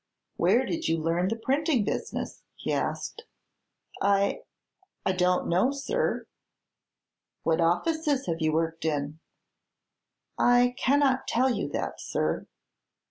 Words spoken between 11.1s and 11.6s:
tell